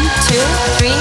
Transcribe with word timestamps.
One, 0.00 0.08
two, 0.28 0.40
three, 0.78 0.99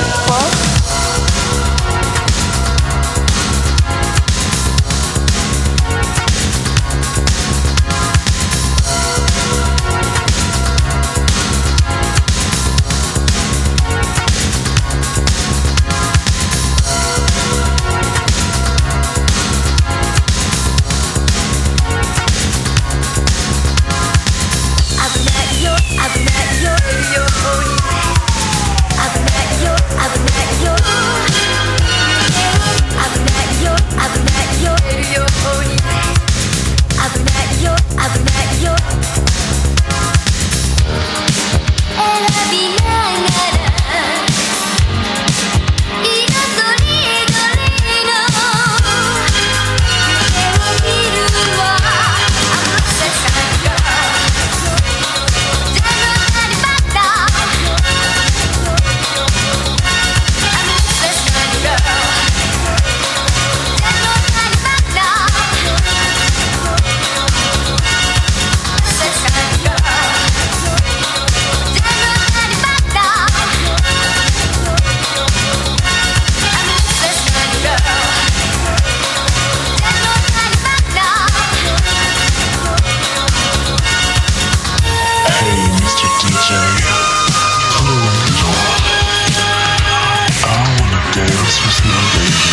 It's 91.69 91.85
nothing. 91.85 92.48